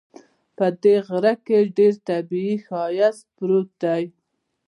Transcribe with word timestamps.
په 0.57 0.65
دې 0.83 0.95
غره 1.07 1.33
کې 1.45 1.57
ډېر 1.77 1.93
طبیعي 2.09 2.55
ښایست 2.65 3.25
پروت 3.35 3.69
ده 3.81 3.95